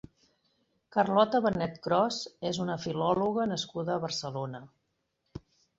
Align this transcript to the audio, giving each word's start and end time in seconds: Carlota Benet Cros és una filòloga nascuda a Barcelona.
Carlota 0.95 1.41
Benet 1.47 1.77
Cros 1.85 2.19
és 2.53 2.63
una 2.67 2.79
filòloga 2.87 3.49
nascuda 3.55 3.99
a 3.99 4.03
Barcelona. 4.09 4.65